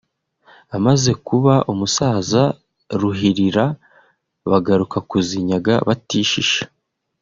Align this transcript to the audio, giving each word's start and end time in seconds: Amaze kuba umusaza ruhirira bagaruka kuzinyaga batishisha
Amaze 0.77 1.11
kuba 1.27 1.53
umusaza 1.71 2.41
ruhirira 3.01 3.65
bagaruka 4.51 4.97
kuzinyaga 5.09 5.73
batishisha 5.87 6.63